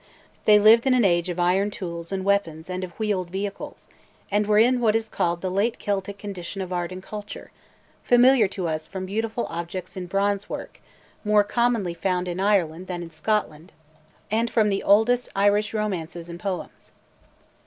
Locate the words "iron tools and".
1.39-2.25